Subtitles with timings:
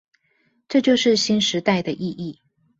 [0.67, 2.41] 這就是新時代的意義